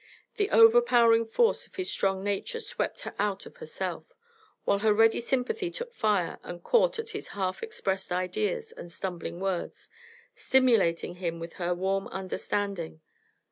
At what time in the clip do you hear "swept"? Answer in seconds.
2.59-3.01